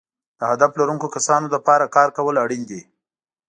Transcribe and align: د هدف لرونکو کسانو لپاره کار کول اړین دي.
د 0.39 0.41
هدف 0.51 0.71
لرونکو 0.79 1.07
کسانو 1.15 1.47
لپاره 1.55 1.91
کار 1.95 2.09
کول 2.17 2.35
اړین 2.43 2.63
دي. 2.69 2.81